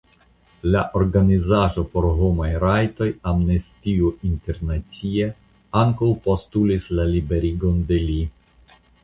La 0.75 0.79
organizaĵo 0.99 1.83
por 1.97 2.07
homaj 2.21 2.49
rajtoj 2.63 3.09
Amnestio 3.33 4.09
Internacia 4.31 5.29
ankaŭ 5.83 6.11
postulis 6.25 6.91
la 6.99 7.07
liberigon 7.13 7.87
de 7.93 8.03
li. 8.09 8.19